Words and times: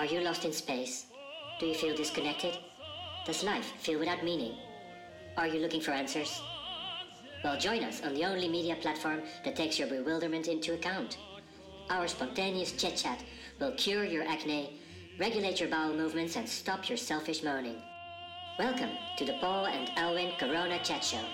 Are 0.00 0.06
you 0.06 0.22
lost 0.22 0.46
in 0.46 0.52
space? 0.54 1.04
Do 1.58 1.66
you 1.66 1.74
feel 1.74 1.94
disconnected? 1.94 2.56
Does 3.26 3.44
life 3.44 3.70
feel 3.80 3.98
without 3.98 4.24
meaning? 4.24 4.56
Are 5.36 5.46
you 5.46 5.60
looking 5.60 5.82
for 5.82 5.90
answers? 5.90 6.40
Well, 7.44 7.58
join 7.58 7.84
us 7.84 8.02
on 8.02 8.14
the 8.14 8.24
only 8.24 8.48
media 8.48 8.76
platform 8.76 9.20
that 9.44 9.56
takes 9.56 9.78
your 9.78 9.88
bewilderment 9.88 10.48
into 10.48 10.72
account. 10.72 11.18
Our 11.90 12.08
spontaneous 12.08 12.72
chit 12.72 12.96
chat 12.96 13.22
will 13.60 13.72
cure 13.72 14.04
your 14.04 14.26
acne, 14.26 14.80
regulate 15.18 15.60
your 15.60 15.68
bowel 15.68 15.92
movements, 15.92 16.34
and 16.36 16.48
stop 16.48 16.88
your 16.88 16.96
selfish 16.96 17.42
moaning. 17.42 17.82
Welcome 18.58 18.92
to 19.18 19.26
the 19.26 19.36
Paul 19.38 19.66
and 19.66 19.90
Elwin 19.98 20.32
Corona 20.38 20.82
Chat 20.82 21.04
Show. 21.04 21.26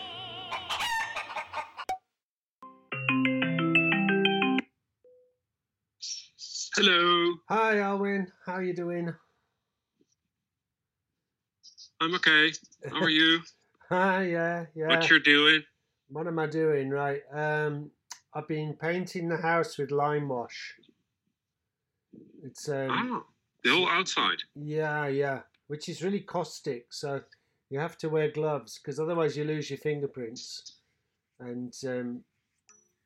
Hello, 6.79 7.33
Hi, 7.49 7.79
Alwyn. 7.79 8.31
How 8.45 8.53
are 8.57 8.63
you 8.63 8.75
doing? 8.75 9.11
I'm 12.03 12.15
okay. 12.17 12.53
How 12.91 13.05
are 13.05 13.09
you? 13.09 13.41
Hi, 13.89 14.25
yeah, 14.25 14.67
yeah. 14.75 14.89
What 14.89 15.09
you're 15.09 15.21
doing? 15.21 15.63
What 16.11 16.27
am 16.27 16.39
I 16.39 16.47
doing? 16.47 16.91
Right. 16.91 17.23
Um, 17.33 17.91
I've 18.35 18.47
been 18.47 18.75
painting 18.75 19.31
the 19.31 19.39
house 19.39 19.79
with 19.79 19.91
lime 19.91 20.29
wash. 20.29 20.75
It's 22.45 22.69
um, 22.69 22.91
Oh, 22.91 23.25
the 23.65 23.71
whole 23.71 23.89
outside. 23.89 24.43
yeah, 24.55 25.07
yeah, 25.07 25.41
which 25.69 25.89
is 25.89 26.03
really 26.03 26.21
caustic. 26.21 26.93
So 26.93 27.23
you 27.71 27.79
have 27.79 27.97
to 27.99 28.11
wear 28.11 28.31
gloves 28.31 28.79
because 28.79 29.01
otherwise 29.01 29.35
you 29.35 29.45
lose 29.45 29.71
your 29.71 29.79
fingerprints. 29.79 30.75
And 31.41 31.73
um, 31.87 32.21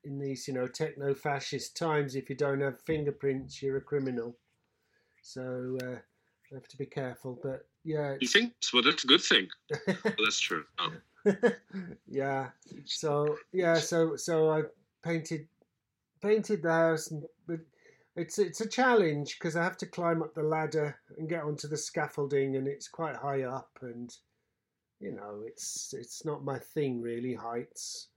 in 0.03 0.19
these, 0.19 0.47
you 0.47 0.53
know, 0.53 0.67
techno-fascist 0.67 1.77
times, 1.77 2.15
if 2.15 2.29
you 2.29 2.35
don't 2.35 2.61
have 2.61 2.81
fingerprints, 2.81 3.61
you're 3.61 3.77
a 3.77 3.81
criminal. 3.81 4.35
So 5.21 5.77
uh, 5.83 5.97
you 6.49 6.55
have 6.55 6.67
to 6.69 6.77
be 6.77 6.85
careful. 6.85 7.39
But 7.41 7.67
yeah, 7.83 8.15
You 8.19 8.27
think? 8.27 8.53
Well, 8.73 8.83
that's 8.83 9.03
a 9.03 9.07
good 9.07 9.21
thing. 9.21 9.47
Well, 9.87 10.15
that's 10.23 10.39
true. 10.39 10.63
Oh. 10.79 10.91
yeah. 12.07 12.49
So 12.85 13.37
yeah, 13.51 13.75
so 13.75 14.15
so 14.15 14.49
I 14.49 14.63
painted 15.03 15.47
painted 16.21 16.63
the 16.63 16.71
house, 16.71 17.11
and, 17.11 17.23
but 17.47 17.59
it's 18.15 18.39
it's 18.39 18.61
a 18.61 18.67
challenge 18.67 19.37
because 19.37 19.55
I 19.55 19.63
have 19.63 19.77
to 19.77 19.85
climb 19.85 20.21
up 20.21 20.33
the 20.33 20.43
ladder 20.43 20.97
and 21.17 21.29
get 21.29 21.43
onto 21.43 21.67
the 21.67 21.77
scaffolding, 21.77 22.55
and 22.55 22.67
it's 22.67 22.87
quite 22.87 23.15
high 23.15 23.43
up, 23.43 23.69
and 23.81 24.15
you 24.99 25.11
know 25.11 25.41
it's 25.45 25.93
it's 25.97 26.25
not 26.25 26.43
my 26.43 26.59
thing 26.59 27.01
really 27.01 27.33
heights, 27.33 28.07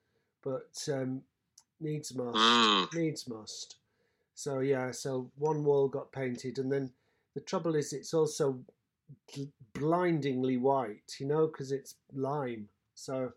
but 0.43 0.89
um, 0.93 1.23
needs 1.81 2.15
must 2.15 2.37
Ah. 2.37 2.89
needs 2.95 3.29
must. 3.29 3.77
So 4.35 4.61
yeah, 4.61 4.91
so 4.91 5.31
one 5.37 5.65
wall 5.65 5.89
got 5.89 6.13
painted, 6.13 6.59
and 6.59 6.71
then 6.71 6.93
the 7.35 7.41
trouble 7.41 7.75
is 7.77 7.93
it's 7.93 8.15
also 8.15 8.65
blindingly 9.73 10.57
white, 10.57 11.15
you 11.19 11.27
know, 11.27 11.47
because 11.47 11.73
it's 11.73 11.95
lime. 12.13 12.69
So 12.95 13.33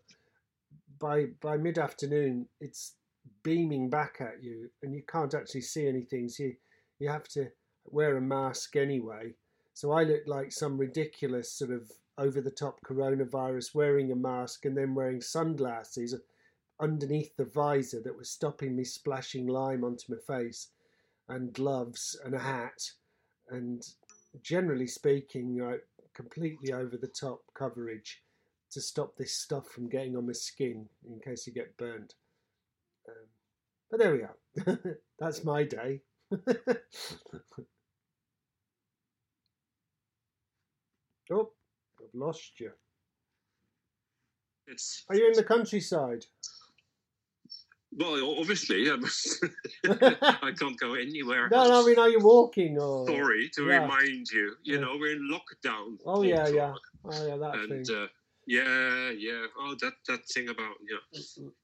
by 0.98 1.26
by 1.40 1.56
mid 1.56 1.78
afternoon, 1.78 2.48
it's 2.60 2.94
beaming 3.42 3.90
back 3.90 4.20
at 4.20 4.42
you, 4.42 4.70
and 4.82 4.94
you 4.94 5.02
can't 5.02 5.34
actually 5.34 5.62
see 5.62 5.86
anything. 5.86 6.28
So 6.28 6.44
you 6.44 6.56
you 6.98 7.08
have 7.08 7.28
to 7.28 7.50
wear 7.86 8.16
a 8.16 8.20
mask 8.20 8.76
anyway. 8.76 9.34
So 9.74 9.92
I 9.92 10.02
look 10.02 10.22
like 10.26 10.50
some 10.52 10.76
ridiculous 10.76 11.52
sort 11.52 11.70
of 11.70 11.92
over 12.18 12.40
the 12.40 12.50
top 12.50 12.80
coronavirus 12.84 13.74
wearing 13.74 14.10
a 14.10 14.16
mask 14.16 14.64
and 14.64 14.76
then 14.76 14.94
wearing 14.94 15.20
sunglasses 15.20 16.12
underneath 16.80 17.36
the 17.36 17.44
visor 17.44 18.00
that 18.02 18.16
was 18.16 18.30
stopping 18.30 18.76
me 18.76 18.84
splashing 18.84 19.46
lime 19.46 19.84
onto 19.84 20.12
my 20.12 20.18
face, 20.26 20.68
and 21.28 21.52
gloves 21.52 22.18
and 22.24 22.34
a 22.34 22.38
hat, 22.38 22.90
and 23.50 23.82
generally 24.42 24.86
speaking, 24.86 25.58
like 25.58 25.86
completely 26.14 26.72
over 26.72 26.96
the 26.96 27.08
top 27.08 27.42
coverage 27.54 28.22
to 28.70 28.80
stop 28.80 29.16
this 29.16 29.32
stuff 29.32 29.68
from 29.68 29.88
getting 29.88 30.16
on 30.16 30.26
my 30.26 30.32
skin 30.32 30.86
in 31.08 31.20
case 31.20 31.46
you 31.46 31.52
get 31.52 31.76
burnt. 31.76 32.14
Um, 33.08 33.26
but 33.90 34.00
there 34.00 34.12
we 34.12 34.22
are. 34.22 34.36
That's 35.18 35.44
my 35.44 35.64
day. 35.64 36.00
oh, 41.32 41.50
I've 42.00 42.14
lost 42.14 42.60
you. 42.60 42.72
It's 44.66 45.04
Are 45.08 45.16
you 45.16 45.26
in 45.28 45.32
the 45.32 45.44
countryside? 45.44 46.26
Well, 47.98 48.36
obviously, 48.38 48.86
yeah, 48.86 48.96
I 50.42 50.52
can't 50.58 50.78
go 50.78 50.94
anywhere. 50.94 51.48
No, 51.50 51.68
no, 51.68 51.82
I 51.82 51.86
mean, 51.86 51.98
are 51.98 52.08
you 52.08 52.20
walking 52.20 52.78
or? 52.78 53.06
Sorry 53.06 53.50
to 53.54 53.62
Yeah. 53.64 53.82
remind 53.82 54.30
you. 54.30 54.54
You 54.62 54.74
Yeah. 54.74 54.80
know, 54.80 54.96
we're 54.98 55.12
in 55.12 55.28
lockdown. 55.30 55.98
Oh 56.06 56.22
yeah, 56.22 56.46
yeah. 56.48 56.74
Oh 57.04 57.26
yeah, 57.26 57.36
that 57.36 57.54
And 57.54 57.86
thing. 57.86 57.96
uh, 57.96 58.06
yeah, 58.46 59.10
yeah. 59.10 59.46
Oh, 59.58 59.74
that 59.80 59.94
that 60.08 60.20
thing 60.34 60.48
about 60.48 60.76
yeah. 60.88 60.98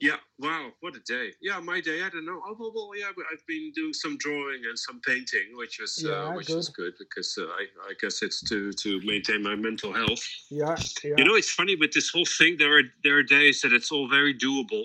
Yeah, 0.00 0.16
wow, 0.38 0.70
what 0.80 0.96
a 0.96 1.00
day. 1.00 1.30
Yeah, 1.40 1.60
my 1.60 1.80
day, 1.80 2.02
I 2.02 2.10
don't 2.10 2.26
know. 2.26 2.42
Oh, 2.46 2.56
well, 2.58 2.72
well 2.74 2.98
yeah, 2.98 3.10
I've 3.32 3.46
been 3.46 3.72
doing 3.74 3.92
some 3.94 4.18
drawing 4.18 4.62
and 4.68 4.78
some 4.78 5.00
painting, 5.00 5.56
which 5.56 5.80
is 5.80 6.04
uh, 6.04 6.10
Yeah, 6.10 6.34
which 6.34 6.50
is 6.50 6.68
good 6.68 6.94
because 6.98 7.38
uh, 7.38 7.44
I, 7.46 7.66
I 7.88 7.92
guess 8.00 8.22
it's 8.22 8.42
to 8.50 8.72
to 8.72 9.00
maintain 9.04 9.42
my 9.42 9.54
mental 9.54 9.92
health. 9.92 10.22
Yeah, 10.50 10.76
yeah. 11.02 11.14
You 11.16 11.24
know, 11.24 11.36
it's 11.36 11.50
funny 11.50 11.76
with 11.76 11.92
this 11.92 12.10
whole 12.10 12.26
thing. 12.26 12.56
There 12.58 12.76
are 12.78 12.82
there 13.02 13.18
are 13.18 13.22
days 13.22 13.60
that 13.62 13.72
it's 13.72 13.90
all 13.92 14.08
very 14.08 14.34
doable, 14.34 14.84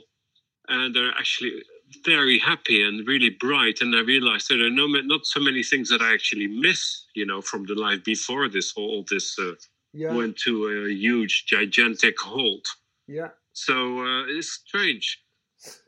and 0.69 0.95
they're 0.95 1.11
actually 1.17 1.63
very 2.05 2.39
happy 2.39 2.83
and 2.83 3.07
really 3.07 3.31
bright. 3.31 3.81
And 3.81 3.95
I 3.95 4.01
realize 4.01 4.47
there 4.47 4.63
are 4.65 4.69
no 4.69 4.87
not 4.87 5.25
so 5.25 5.39
many 5.39 5.63
things 5.63 5.89
that 5.89 6.01
I 6.01 6.13
actually 6.13 6.47
miss. 6.47 7.05
You 7.15 7.25
know, 7.25 7.41
from 7.41 7.65
the 7.65 7.75
life 7.75 8.03
before 8.03 8.47
this 8.47 8.73
all 8.77 9.03
this 9.09 9.37
uh, 9.39 9.53
yeah, 9.93 10.13
went 10.13 10.37
to 10.45 10.67
a 10.67 10.89
huge 10.91 11.45
gigantic 11.47 12.19
halt. 12.19 12.67
yeah, 13.07 13.29
So 13.53 13.99
uh, 13.99 14.23
it's 14.27 14.51
strange. 14.65 15.21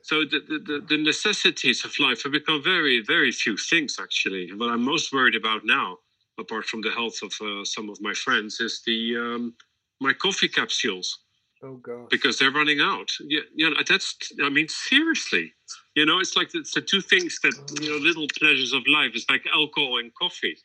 So 0.03 0.25
the, 0.25 0.39
the, 0.49 0.59
the, 0.59 0.85
the 0.89 1.03
necessities 1.03 1.85
of 1.85 1.97
life 1.99 2.23
have 2.23 2.33
become 2.33 2.61
very, 2.61 3.01
very 3.01 3.31
few 3.31 3.55
things 3.55 3.97
actually. 4.01 4.51
What 4.53 4.69
I'm 4.69 4.83
most 4.83 5.13
worried 5.13 5.35
about 5.35 5.61
now, 5.63 5.99
apart 6.37 6.65
from 6.65 6.81
the 6.81 6.91
health 6.91 7.19
of 7.21 7.33
uh, 7.41 7.63
some 7.63 7.89
of 7.89 8.01
my 8.01 8.13
friends, 8.13 8.59
is 8.59 8.81
the 8.85 9.15
um, 9.17 9.53
my 10.01 10.13
coffee 10.13 10.49
capsules 10.49 11.19
Oh 11.63 11.75
god. 11.75 12.09
because 12.09 12.39
they're 12.39 12.51
running 12.51 12.79
out. 12.81 13.09
Yeah, 13.19 13.41
you 13.53 13.69
know, 13.69 13.75
that's. 13.87 14.15
I 14.43 14.49
mean, 14.49 14.67
seriously, 14.67 15.53
you 15.95 16.05
know, 16.05 16.19
it's 16.19 16.35
like 16.35 16.49
it's 16.55 16.73
the 16.73 16.81
two 16.81 17.01
things 17.01 17.39
that 17.43 17.53
you 17.79 17.89
know, 17.89 17.97
little 17.97 18.27
pleasures 18.39 18.73
of 18.73 18.81
life. 18.87 19.11
It's 19.13 19.29
like 19.29 19.45
alcohol 19.53 19.99
and 19.99 20.11
coffee. 20.15 20.57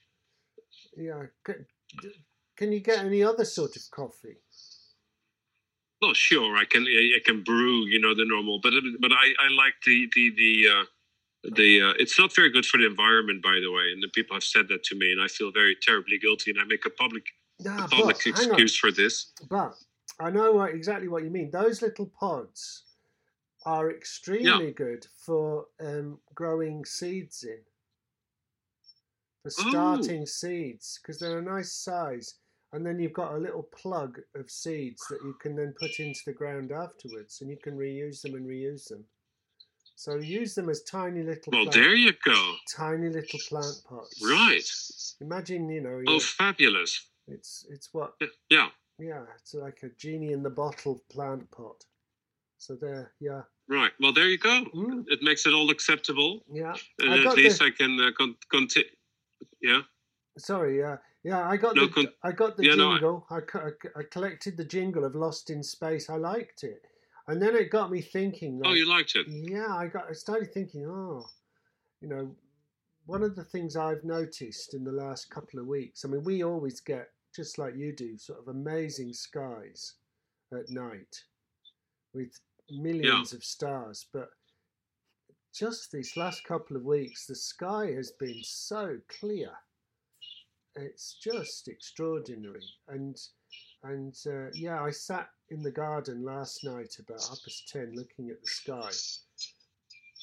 Yeah. 0.97 1.25
Can, 1.45 1.67
can 2.57 2.73
you 2.73 2.81
get 2.81 3.05
any 3.05 3.23
other 3.23 3.45
sort 3.45 3.77
of 3.77 3.83
coffee? 3.91 4.37
Well, 6.01 6.15
sure, 6.15 6.57
I 6.57 6.65
can 6.65 6.85
I 6.85 7.21
can 7.25 7.43
brew, 7.43 7.87
you 7.87 8.01
know, 8.01 8.15
the 8.15 8.25
normal, 8.27 8.61
but 8.63 8.73
but 9.01 9.13
I, 9.13 9.35
I 9.39 9.49
like 9.55 9.75
the 9.85 10.09
the 10.15 10.31
the 10.37 10.69
uh, 10.71 10.85
the 11.55 11.83
uh, 11.83 11.93
it's 11.99 12.19
not 12.19 12.35
very 12.35 12.51
good 12.51 12.67
for 12.67 12.79
the 12.79 12.87
environment, 12.87 13.43
by 13.43 13.59
the 13.63 13.73
way, 13.73 13.93
and 13.93 14.03
the 14.03 14.09
people 14.15 14.37
have 14.37 14.45
said 14.45 14.69
that 14.69 14.83
to 14.85 14.97
me, 14.97 15.13
and 15.13 15.23
I 15.23 15.29
feel 15.29 15.51
very 15.53 15.77
terribly 15.81 16.19
guilty, 16.19 16.51
and 16.51 16.61
I 16.61 16.65
make 16.65 16.85
a 16.85 16.91
public 16.91 17.25
a 17.65 17.89
public 17.89 18.17
but 18.17 18.27
excuse 18.27 18.77
for 18.77 18.93
this. 18.93 19.33
But 19.49 19.75
I 20.19 20.31
know 20.31 20.53
what, 20.53 20.75
exactly 20.75 21.09
what 21.09 21.25
you 21.25 21.31
mean. 21.31 21.51
Those 21.51 21.83
little 21.83 22.07
pods 22.07 22.85
are 23.65 23.91
extremely 23.91 24.73
good 24.73 25.07
for 25.25 25.67
um, 25.81 26.19
growing 26.35 26.85
seeds 26.85 27.43
in, 27.45 27.59
for 29.43 29.51
starting 29.51 30.25
seeds, 30.27 30.99
because 31.03 31.19
they're 31.19 31.39
a 31.39 31.43
nice 31.43 31.73
size. 31.73 32.35
And 32.73 32.85
then 32.85 32.99
you've 32.99 33.13
got 33.13 33.35
a 33.35 33.39
little 33.39 33.63
plug 33.63 34.21
of 34.35 34.51
seeds 34.51 35.03
that 35.09 35.21
you 35.25 35.35
can 35.41 35.55
then 35.57 35.75
put 35.79 35.99
into 36.01 36.21
the 36.27 36.33
ground 36.33 36.73
afterwards, 36.73 37.41
and 37.41 37.51
you 37.51 37.57
can 37.63 37.77
reuse 37.77 38.23
them 38.23 38.35
and 38.35 38.47
reuse 38.47 38.89
them. 38.89 39.05
So 39.95 40.17
use 40.17 40.55
them 40.55 40.69
as 40.69 40.83
tiny 40.83 41.23
little, 41.23 41.53
Well, 41.53 41.65
plant, 41.65 41.75
there 41.75 41.95
you 41.95 42.13
go. 42.25 42.55
tiny 42.77 43.09
little 43.09 43.41
plant 43.49 43.77
pots. 43.89 44.23
Right. 44.23 44.69
Imagine, 45.21 45.71
you 45.71 45.81
know, 45.81 46.03
Oh, 46.07 46.19
fabulous. 46.21 47.07
it's 47.29 47.67
it's 47.71 47.95
what 47.95 48.15
Yeah. 48.51 48.69
Yeah, 48.99 49.23
it's 49.39 49.55
like 49.55 49.81
a 49.83 49.89
genie 49.91 50.33
in 50.33 50.43
the 50.43 50.51
bottle 50.51 51.03
plant 51.11 51.51
pot. 51.51 51.85
So 52.59 52.75
there, 52.75 53.13
yeah, 53.21 53.43
Right. 53.69 53.91
Well, 54.01 54.13
there 54.13 54.29
you 54.29 54.39
go. 54.39 54.65
Mm. 54.75 55.07
It 55.09 55.19
makes 55.23 55.45
it 55.45 55.53
all 55.53 55.71
acceptable, 55.71 56.45
yeah. 56.53 56.75
and 57.01 57.13
I 57.15 57.25
at 57.31 57.37
least 57.37 57.59
the- 57.59 57.65
I 57.67 57.71
can 57.71 57.99
uh, 58.01 58.13
con- 58.17 58.37
conti- 58.51 58.85
Yeah. 59.61 59.83
Sorry, 60.39 60.79
yeah, 60.79 60.99
yeah. 61.25 61.49
I 61.49 61.57
got 61.57 61.75
No, 61.75 61.87
the 61.87 61.93
con- 61.93 62.13
I 62.23 62.31
got 62.31 62.57
the 62.57 62.65
yeah, 62.65 62.77
no, 62.77 62.91
I- 62.91 62.95
jingle. 62.95 63.27
I, 63.29 63.41
co- 63.41 63.73
I 63.97 64.03
collected 64.05 64.57
the 64.57 64.65
jingle 64.65 65.05
of 65.05 65.17
Lost 65.17 65.51
in 65.51 65.63
Space. 65.65 66.09
I 66.09 66.15
liked 66.17 66.63
it, 66.63 66.87
and 67.27 67.43
then 67.43 67.57
it 67.57 67.71
got 67.71 67.91
me 67.91 68.01
thinking. 68.03 68.63
Oh, 68.65 68.73
you 68.75 68.89
liked 68.89 69.17
it. 69.17 69.27
Yeah, 69.29 69.75
I 69.75 69.89
got. 69.89 70.09
I 70.09 70.13
started 70.13 70.53
thinking. 70.55 70.87
Oh, 70.87 71.27
you 72.01 72.09
know, 72.09 72.37
one 73.07 73.23
of 73.25 73.35
the 73.35 73.45
things 73.45 73.77
I've 73.77 74.05
noticed 74.05 74.75
in 74.75 74.85
the 74.85 74.93
last 74.93 75.29
couple 75.29 75.59
of 75.59 75.67
weeks. 75.67 76.05
I 76.05 76.09
mean, 76.09 76.23
we 76.23 76.45
always 76.45 76.81
get 76.81 77.11
just 77.37 77.59
like 77.59 77.77
you 77.77 77.95
do, 77.95 78.17
sort 78.19 78.39
of 78.41 78.49
amazing 78.49 79.13
skies 79.13 79.95
at 80.53 80.71
night 80.71 81.23
with 82.15 82.41
millions 82.71 83.33
of 83.33 83.45
stars, 83.45 84.07
but 84.13 84.29
just 85.55 85.93
these 85.93 86.17
last 86.17 86.45
couple 86.45 86.77
of 86.77 86.85
weeks, 86.85 87.27
the 87.27 87.35
sky 87.35 87.93
has 87.93 88.13
been 88.13 88.41
so 88.43 88.99
clear. 89.09 89.51
it's 90.75 91.15
just 91.23 91.69
extraordinary. 91.69 92.65
And 92.89 93.17
and 93.83 94.15
uh, 94.27 94.51
yeah, 94.55 94.83
I 94.83 94.91
sat 94.91 95.29
in 95.51 95.63
the 95.63 95.71
garden 95.71 96.25
last 96.25 96.65
night 96.65 96.97
about 96.99 97.21
half 97.23 97.39
past 97.45 97.69
ten, 97.69 97.93
looking 97.95 98.31
at 98.31 98.41
the 98.41 98.47
sky, 98.49 98.91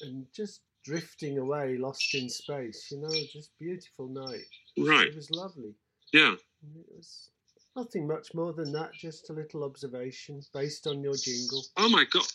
and 0.02 0.26
just 0.34 0.60
drifting 0.84 1.38
away, 1.38 1.76
lost 1.78 2.14
in 2.14 2.28
space. 2.28 2.88
You 2.90 3.00
know, 3.00 3.10
just 3.32 3.50
beautiful 3.58 4.08
night. 4.08 4.44
Right. 4.78 5.08
It 5.08 5.16
was 5.16 5.30
lovely. 5.30 5.74
Yeah. 6.12 6.34
It 6.34 6.86
was 6.94 7.30
nothing 7.76 8.06
much 8.06 8.34
more 8.34 8.52
than 8.52 8.72
that. 8.72 8.92
Just 8.92 9.30
a 9.30 9.32
little 9.32 9.64
observation 9.64 10.40
based 10.52 10.86
on 10.86 11.02
your 11.02 11.14
jingle. 11.16 11.62
Oh 11.76 11.88
my 11.88 12.04
god. 12.10 12.26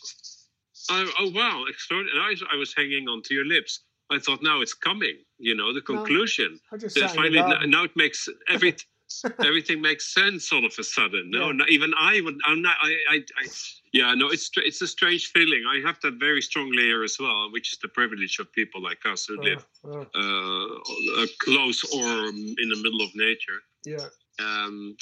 Oh, 0.90 1.10
oh 1.18 1.30
wow, 1.34 1.64
extraordinary! 1.68 2.18
I, 2.20 2.54
I 2.54 2.56
was 2.56 2.74
hanging 2.74 3.08
on 3.08 3.22
to 3.22 3.34
your 3.34 3.44
lips. 3.44 3.80
I 4.10 4.18
thought 4.18 4.42
now 4.42 4.60
it's 4.60 4.74
coming. 4.74 5.18
You 5.38 5.54
know 5.54 5.72
the 5.72 5.82
conclusion. 5.82 6.58
I 6.72 6.76
just 6.76 6.96
in 6.96 7.08
finally 7.08 7.40
now, 7.40 7.60
now 7.66 7.84
it 7.84 7.96
makes 7.96 8.28
every 8.48 8.76
everything 9.44 9.80
makes 9.80 10.14
sense 10.14 10.52
all 10.52 10.64
of 10.64 10.72
a 10.78 10.84
sudden. 10.84 11.30
No, 11.30 11.46
Yeah. 11.46 11.52
not, 11.52 11.70
even 11.70 11.92
I 11.98 12.20
would. 12.20 12.38
I'm 12.44 12.62
not. 12.62 12.76
I, 12.82 12.90
I, 13.10 13.16
I. 13.42 13.46
Yeah, 13.92 14.14
no. 14.14 14.28
It's 14.30 14.50
it's 14.56 14.80
a 14.82 14.86
strange 14.86 15.24
feeling. 15.32 15.62
I 15.68 15.80
have 15.86 15.98
that 16.02 16.14
very 16.20 16.42
strongly 16.42 16.82
here 16.84 17.02
as 17.04 17.16
well, 17.18 17.50
which 17.52 17.72
is 17.72 17.78
the 17.78 17.88
privilege 17.88 18.38
of 18.38 18.52
people 18.52 18.80
like 18.82 19.04
us 19.06 19.26
who 19.26 19.40
live 19.42 19.66
Oh, 19.84 20.06
oh, 20.14 20.80
uh, 21.18 21.22
uh, 21.22 21.26
close 21.40 21.82
or 21.94 22.28
in 22.28 22.68
the 22.72 22.80
middle 22.84 23.02
of 23.02 23.10
nature. 23.14 23.60
yeah, 23.84 24.06
Um, 24.38 24.96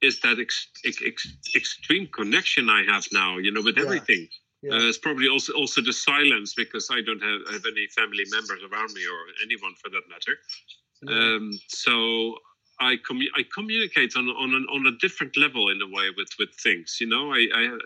is 0.00 0.20
that 0.20 0.38
ex- 0.38 0.68
ex- 0.84 1.02
ex- 1.04 1.36
extreme 1.54 2.06
connection 2.18 2.68
I 2.70 2.82
have 2.92 3.06
now? 3.12 3.38
You 3.38 3.50
know, 3.52 3.62
with 3.62 3.76
Yeah. 3.76 3.84
everything. 3.86 4.28
yeah, 4.62 4.74
Uh, 4.74 4.88
it's 4.88 4.98
probably 5.06 5.28
also 5.28 5.52
also 5.52 5.80
the 5.82 5.92
silence 5.92 6.54
because 6.62 6.86
I 6.90 7.00
don't 7.06 7.22
have, 7.30 7.40
have 7.54 7.64
any 7.74 7.86
family 7.98 8.24
members 8.36 8.60
around 8.68 8.90
me 8.98 9.02
or 9.14 9.20
anyone 9.44 9.74
for 9.82 9.88
that 9.94 10.04
matter. 10.14 10.34
yeah. 11.02 11.34
Um, 11.34 11.44
so 11.68 11.94
I 12.80 12.96
commu- 13.08 13.32
I 13.34 13.44
communicate 13.54 14.16
on 14.16 14.28
on 14.28 14.54
an, 14.54 14.66
on 14.70 14.86
a 14.86 14.96
different 14.98 15.36
level 15.36 15.70
in 15.70 15.80
a 15.82 15.86
way 15.86 16.10
with 16.16 16.28
with 16.38 16.54
things. 16.54 16.98
You 17.00 17.08
know, 17.08 17.32
I, 17.32 17.46
I 17.54 17.78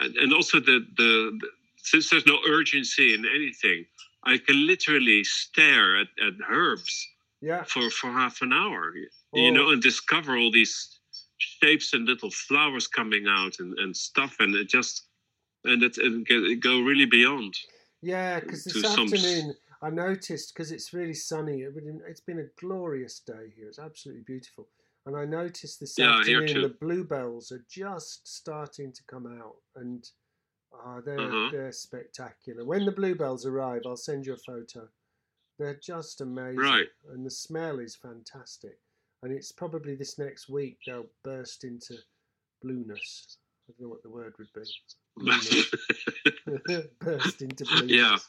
and 0.00 0.32
also 0.32 0.60
the, 0.60 0.86
the 0.96 1.38
the 1.40 1.48
since 1.76 2.10
there's 2.10 2.26
no 2.26 2.38
urgency 2.48 3.14
in 3.14 3.24
anything, 3.26 3.84
I 4.24 4.38
can 4.38 4.66
literally 4.66 5.22
stare 5.24 5.96
at, 5.96 6.08
at 6.26 6.34
herbs 6.48 7.08
yeah. 7.40 7.62
for 7.64 7.90
for 7.90 8.10
half 8.10 8.42
an 8.42 8.52
hour. 8.52 8.92
Oh. 9.34 9.38
You 9.38 9.52
know, 9.52 9.70
and 9.70 9.82
discover 9.82 10.36
all 10.36 10.50
these 10.50 10.98
shapes 11.38 11.92
and 11.92 12.06
little 12.06 12.30
flowers 12.30 12.86
coming 12.86 13.26
out 13.28 13.58
and, 13.58 13.78
and 13.78 13.96
stuff, 13.96 14.36
and 14.40 14.54
it 14.54 14.68
just 14.68 15.06
and 15.64 15.82
it, 15.82 15.98
and 15.98 16.26
go 16.60 16.80
really 16.80 17.06
beyond. 17.06 17.54
Yeah, 18.02 18.40
because 18.40 18.64
this 18.64 18.82
some 18.82 19.04
afternoon 19.04 19.54
I 19.84 19.90
noticed 19.90 20.54
because 20.54 20.72
it's 20.72 20.94
really 20.94 21.12
sunny. 21.14 21.62
It's 22.08 22.20
been 22.20 22.38
a 22.38 22.60
glorious 22.60 23.20
day 23.20 23.52
here. 23.54 23.68
It's 23.68 23.78
absolutely 23.78 24.22
beautiful, 24.22 24.66
and 25.04 25.14
I 25.14 25.26
noticed 25.26 25.78
this 25.78 25.98
Yeah, 25.98 26.18
afternoon 26.20 26.62
the 26.62 26.68
bluebells 26.80 27.52
are 27.52 27.64
just 27.68 28.26
starting 28.26 28.92
to 28.92 29.02
come 29.04 29.26
out, 29.26 29.56
and 29.76 30.10
ah, 30.72 31.00
they're 31.02 31.18
Uh-huh. 31.20 31.50
they're 31.52 31.72
spectacular. 31.72 32.64
When 32.64 32.86
the 32.86 32.92
bluebells 32.92 33.44
arrive, 33.44 33.82
I'll 33.84 33.96
send 33.96 34.24
you 34.24 34.32
a 34.32 34.38
photo. 34.38 34.88
They're 35.58 35.74
just 35.92 36.22
amazing, 36.22 36.58
Right. 36.58 36.88
and 37.10 37.26
the 37.26 37.30
smell 37.30 37.78
is 37.78 37.94
fantastic. 37.94 38.78
And 39.22 39.32
it's 39.32 39.52
probably 39.52 39.94
this 39.96 40.18
next 40.18 40.48
week 40.48 40.78
they'll 40.86 41.10
burst 41.22 41.62
into 41.64 41.98
blueness. 42.62 43.38
I 43.66 43.72
don't 43.72 43.80
know 43.80 43.88
what 43.88 44.02
the 44.02 44.10
word 44.10 44.34
would 44.38 44.52
be. 44.52 44.62
Burst 47.00 47.42
into 47.42 47.64
blueness. 47.64 47.90
Yeah. 47.90 48.16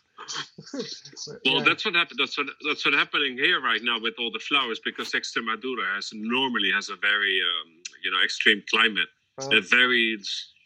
But 1.27 1.39
Well, 1.45 1.57
yeah. 1.57 1.63
that's 1.63 1.85
what 1.85 1.95
happened. 1.95 2.19
That's 2.19 2.37
what 2.37 2.47
that's 2.67 2.85
what 2.85 2.93
happening 2.93 3.37
here 3.37 3.61
right 3.61 3.81
now 3.83 3.99
with 3.99 4.13
all 4.17 4.31
the 4.31 4.39
flowers 4.39 4.79
because 4.83 5.11
Extremadura 5.11 5.93
has 5.95 6.09
normally 6.13 6.71
has 6.73 6.89
a 6.89 6.95
very 6.95 7.39
um, 7.41 7.69
you 8.03 8.11
know 8.11 8.21
extreme 8.23 8.63
climate, 8.69 9.07
Oh, 9.37 9.57
a 9.57 9.61
very 9.61 10.17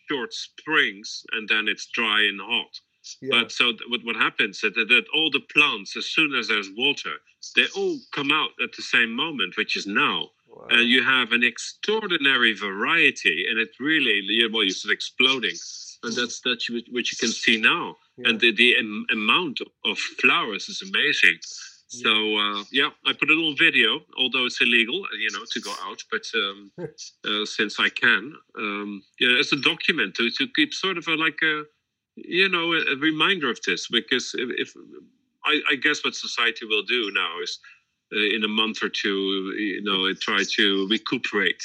short 0.10 0.34
springs, 0.34 1.24
and 1.32 1.50
then 1.50 1.68
it's 1.68 1.88
dry 1.88 2.22
and 2.22 2.40
hot. 2.40 2.80
yeah. 3.22 3.30
But 3.42 3.52
so 3.52 3.74
what 3.90 4.02
what 4.06 4.16
happens 4.16 4.64
is 4.64 4.74
that, 4.76 4.88
that 4.90 5.06
all 5.16 5.32
the 5.32 5.42
plants, 5.54 5.98
as 5.98 6.06
soon 6.06 6.36
as 6.36 6.48
there's 6.48 6.70
water, 6.78 7.16
they 7.56 7.66
all 7.76 7.98
come 8.12 8.32
out 8.32 8.52
at 8.64 8.72
the 8.78 8.84
same 8.84 9.12
moment, 9.16 9.58
which 9.58 9.76
is 9.76 9.88
now, 9.88 10.30
Wow. 10.60 10.68
and 10.72 10.90
you 10.90 11.04
have 11.04 11.32
an 11.32 11.44
extraordinary 11.44 12.54
variety, 12.54 13.46
and 13.50 13.58
it 13.60 13.70
really 13.80 14.22
well, 14.52 14.64
you 14.64 14.72
said 14.72 14.92
exploding, 14.92 15.56
and 16.04 16.14
that's 16.14 16.42
that's 16.42 16.70
what 16.70 16.84
what 16.92 17.06
you 17.12 17.18
can 17.18 17.30
see 17.44 17.58
now 17.74 17.96
Yeah. 18.18 18.30
and 18.30 18.40
the, 18.42 18.52
the 18.62 18.76
am- 18.78 19.06
amount 19.12 19.58
of 19.86 19.98
flowers 20.22 20.64
is 20.68 20.82
amazing. 20.82 21.40
So 21.92 22.12
uh, 22.38 22.64
yeah, 22.72 22.90
I 23.10 23.14
put 23.14 23.30
a 23.32 23.34
little 23.34 23.56
video, 23.56 24.02
although 24.22 24.46
it's 24.46 24.62
illegal, 24.62 25.00
uh, 25.06 25.18
you 25.24 25.30
know, 25.34 25.44
to 25.54 25.60
go 25.60 25.74
out, 25.88 26.04
but 26.12 26.26
um, 26.36 26.72
uh, 27.30 27.46
since 27.46 27.80
I 27.80 27.90
can, 27.90 28.24
um, 28.58 29.02
yeah, 29.20 29.40
as 29.40 29.52
a 29.54 29.60
document 29.72 30.14
to, 30.16 30.30
to 30.38 30.48
keep 30.56 30.72
sort 30.74 30.98
of 31.00 31.08
a, 31.08 31.16
like 31.16 31.40
a, 31.42 31.64
you 32.16 32.48
know, 32.50 32.74
a, 32.74 32.82
a 32.94 32.98
reminder 32.98 33.50
of 33.50 33.60
this, 33.66 33.88
because 33.88 34.36
if, 34.44 34.50
if 34.64 34.70
I, 35.46 35.54
I 35.72 35.76
guess 35.78 36.04
what 36.04 36.14
society 36.16 36.66
will 36.66 36.84
do 36.84 37.02
now 37.14 37.32
is. 37.42 37.58
Uh, 38.12 38.36
in 38.36 38.44
a 38.44 38.48
month 38.48 38.82
or 38.82 38.90
two, 38.90 39.54
you 39.58 39.84
know, 39.84 40.12
try 40.16 40.44
to 40.44 40.88
recuperate 40.90 41.62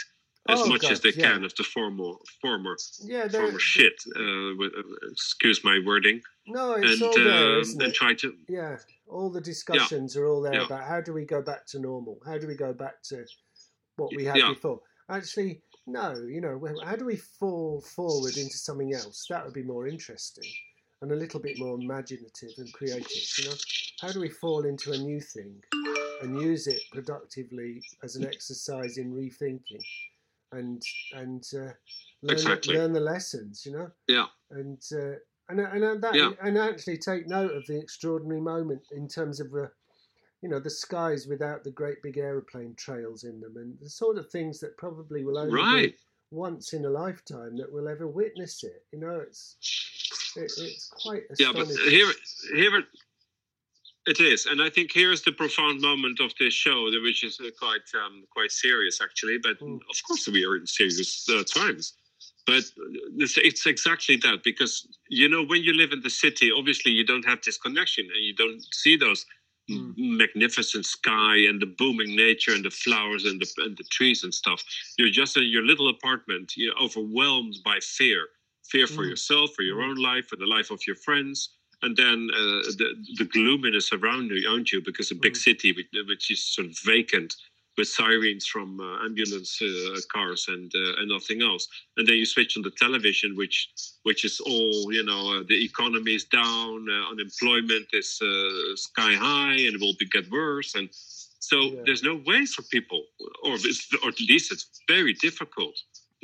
as 0.48 0.60
Oh, 0.62 0.68
much 0.68 0.90
as 0.90 1.00
they 1.00 1.12
yeah. 1.12 1.32
can 1.32 1.44
of 1.44 1.54
the 1.56 1.64
former, 1.64 2.12
former, 2.42 2.76
yeah, 3.02 3.28
former 3.28 3.58
shit. 3.58 3.94
Uh, 4.14 4.52
with, 4.58 4.72
uh, 4.76 4.82
excuse 5.10 5.64
my 5.64 5.80
wording 5.86 6.20
no, 6.46 6.74
it's 6.74 7.00
and 7.00 7.02
all 7.02 7.14
there, 7.14 7.60
um, 7.60 7.80
and 7.80 7.94
try 7.94 8.12
to 8.14 8.36
Yeah, 8.46 8.76
all 9.06 9.30
the 9.30 9.40
discussions 9.40 10.16
are 10.18 10.26
all 10.26 10.42
there 10.42 10.54
Yeah. 10.54 10.64
about 10.66 10.84
how 10.84 11.00
do 11.00 11.14
we 11.14 11.24
go 11.24 11.40
back 11.40 11.64
to 11.68 11.78
normal? 11.78 12.20
How 12.26 12.36
do 12.36 12.46
we 12.46 12.56
go 12.56 12.74
back 12.74 13.02
to 13.04 13.24
what 13.96 14.14
we 14.14 14.26
had 14.26 14.40
Yeah. 14.40 14.48
before? 14.48 14.82
Actually, 15.08 15.62
no. 15.86 16.26
You 16.26 16.42
know, 16.42 16.60
how 16.82 16.96
do 16.96 17.06
we 17.06 17.16
fall 17.16 17.80
forward 17.80 18.36
into 18.36 18.58
something 18.58 18.92
else? 18.94 19.26
That 19.30 19.44
would 19.46 19.54
be 19.54 19.62
more 19.62 19.86
interesting 19.86 20.44
and 21.00 21.10
a 21.12 21.16
little 21.16 21.40
bit 21.40 21.58
more 21.58 21.78
imaginative 21.80 22.52
and 22.58 22.70
creative. 22.72 23.38
You 23.38 23.44
know, 23.44 23.56
how 24.00 24.12
do 24.12 24.20
we 24.20 24.28
fall 24.28 24.64
into 24.66 24.92
a 24.92 24.98
new 24.98 25.20
thing 25.20 25.62
and 26.24 26.40
use 26.40 26.66
it 26.66 26.80
productively 26.92 27.82
as 28.02 28.16
an 28.16 28.24
exercise 28.24 28.98
in 28.98 29.12
rethinking 29.12 29.84
and 30.52 30.82
and 31.12 31.44
uh, 31.54 31.72
learn, 32.22 32.32
Exactly. 32.32 32.74
learn 32.74 32.92
the 32.92 33.00
lessons? 33.00 33.64
You 33.64 33.72
know 33.72 33.90
yeah 34.08 34.26
and 34.50 34.82
uh, 34.92 35.16
and 35.48 35.60
and 35.60 36.02
that 36.02 36.14
Yeah. 36.14 36.32
and 36.42 36.58
actually 36.58 36.98
take 36.98 37.28
note 37.28 37.54
of 37.54 37.66
the 37.66 37.78
extraordinary 37.78 38.40
moment 38.40 38.82
in 38.92 39.08
terms 39.08 39.40
of 39.40 39.50
the 39.50 39.70
you 40.42 40.48
know 40.48 40.60
the 40.60 40.70
skies 40.70 41.26
without 41.26 41.64
the 41.64 41.70
great 41.70 42.02
big 42.02 42.18
aeroplane 42.18 42.74
trails 42.76 43.24
in 43.24 43.40
them 43.40 43.56
and 43.56 43.78
the 43.80 43.88
sort 43.88 44.18
of 44.18 44.30
things 44.30 44.60
that 44.60 44.76
probably 44.76 45.24
will 45.24 45.38
only 45.38 45.52
Right. 45.54 45.92
be 45.92 45.96
once 46.30 46.72
in 46.72 46.84
a 46.84 46.90
lifetime 46.90 47.56
that 47.56 47.72
we'll 47.72 47.88
ever 47.88 48.06
witness 48.08 48.64
it 48.64 48.84
you 48.92 48.98
know 48.98 49.20
it's 49.20 49.56
it, 50.36 50.50
it's 50.58 50.88
quite 51.02 51.22
yeah 51.38 51.52
but 51.52 51.68
here 51.68 52.10
here 52.54 52.82
it, 54.06 54.20
is 54.20 54.46
and 54.46 54.62
i 54.62 54.70
think 54.70 54.92
here 54.92 55.12
is 55.12 55.22
the 55.22 55.32
profound 55.32 55.80
moment 55.80 56.20
of 56.20 56.32
this 56.38 56.54
show 56.54 56.84
which 57.02 57.24
is 57.24 57.40
uh, 57.40 57.50
quite 57.58 57.86
um, 58.04 58.24
quite 58.30 58.52
serious 58.52 59.00
actually 59.02 59.38
but 59.38 59.58
Mm. 59.60 59.80
of 59.90 59.96
course 60.06 60.26
we 60.28 60.44
are 60.44 60.56
in 60.56 60.66
serious 60.66 61.26
uh, 61.30 61.42
times 61.44 61.94
but 62.46 62.62
it's, 63.18 63.38
it's 63.38 63.66
exactly 63.66 64.16
that 64.16 64.42
because 64.44 64.86
you 65.08 65.28
know 65.28 65.42
when 65.44 65.62
you 65.62 65.72
live 65.72 65.92
in 65.92 66.00
the 66.00 66.10
city 66.10 66.50
obviously 66.56 66.92
you 66.92 67.04
don't 67.04 67.24
have 67.24 67.40
this 67.42 67.58
connection 67.58 68.04
and 68.14 68.24
you 68.24 68.34
don't 68.34 68.62
see 68.72 68.96
those 68.96 69.24
Mm. 69.70 69.94
magnificent 69.96 70.84
sky 70.84 71.36
and 71.48 71.58
the 71.62 71.64
booming 71.78 72.14
nature 72.14 72.52
and 72.52 72.62
the 72.66 72.70
flowers 72.70 73.24
and 73.24 73.40
the, 73.40 73.48
and 73.64 73.74
the 73.78 73.84
trees 73.84 74.22
and 74.22 74.34
stuff 74.34 74.62
you're 74.98 75.08
just 75.08 75.38
in 75.38 75.44
your 75.44 75.62
little 75.64 75.88
apartment 75.88 76.52
you're 76.54 76.78
overwhelmed 76.78 77.56
by 77.64 77.78
fear 77.80 78.28
fear 78.72 78.86
for 78.86 79.04
Mm. 79.04 79.10
yourself 79.12 79.54
for 79.56 79.62
your 79.62 79.78
Mm. 79.78 79.88
own 79.88 79.96
life 79.96 80.26
for 80.28 80.36
the 80.36 80.44
life 80.56 80.70
of 80.70 80.80
your 80.86 80.96
friends 80.96 81.38
and 81.84 81.96
then 81.96 82.28
uh, 82.34 82.62
the, 82.80 82.88
the 83.20 83.26
gloominess 83.26 83.92
around 83.92 84.30
you, 84.30 84.40
around 84.48 84.72
you 84.72 84.82
because 84.84 85.10
a 85.12 85.16
big 85.26 85.34
Mm. 85.34 85.44
city 85.48 85.72
which, 85.72 85.88
which 86.08 86.30
is 86.32 86.42
sort 86.56 86.68
of 86.68 86.78
vacant 86.86 87.34
with 87.78 87.88
sirens 87.88 88.46
from 88.46 88.80
uh, 88.80 89.04
ambulance 89.06 89.52
uh, 89.62 90.00
cars 90.14 90.46
and 90.48 90.72
uh, 90.76 91.00
and 91.00 91.08
nothing 91.10 91.42
else 91.42 91.68
and 91.98 92.06
then 92.08 92.16
you 92.22 92.26
switch 92.26 92.56
on 92.58 92.64
the 92.64 92.72
television 92.84 93.30
which 93.42 93.58
which 94.08 94.22
is 94.30 94.40
all 94.50 94.92
you 94.98 95.04
know 95.10 95.22
uh, 95.40 95.44
the 95.50 95.58
economy 95.70 96.14
is 96.20 96.24
down 96.42 96.86
uh, 96.96 97.10
unemployment 97.12 97.88
is 98.02 98.10
uh, 98.22 98.76
sky 98.76 99.14
high 99.26 99.58
and 99.66 99.74
it 99.76 99.82
will 99.82 99.96
be 100.00 100.06
get 100.16 100.26
worse 100.30 100.74
and 100.78 100.88
so 101.50 101.58
Yeah. 101.62 101.82
there's 101.86 102.04
no 102.12 102.16
way 102.30 102.42
for 102.54 102.62
people 102.76 103.02
or 103.44 103.54
or 104.02 104.08
at 104.14 104.20
least 104.32 104.46
it's 104.54 104.66
very 104.96 105.14
difficult 105.28 105.76